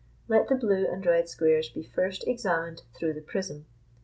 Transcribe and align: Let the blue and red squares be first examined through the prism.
Let 0.27 0.47
the 0.47 0.55
blue 0.55 0.87
and 0.87 1.05
red 1.05 1.29
squares 1.29 1.69
be 1.69 1.83
first 1.83 2.27
examined 2.27 2.81
through 2.97 3.13
the 3.13 3.21
prism. 3.21 3.67